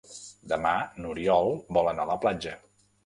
[0.53, 0.71] Demà
[1.03, 2.57] n'Oriol vol anar a la platja.